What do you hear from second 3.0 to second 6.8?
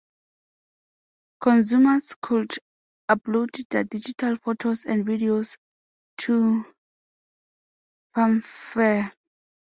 upload their digital photos and videos to